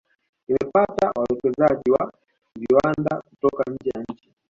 [0.47, 2.13] Imepata wawekezaji wa
[2.55, 4.33] viwanada kutoka nje ya nchi